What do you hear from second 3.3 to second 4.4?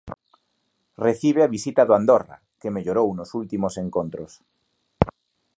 últimos encontros.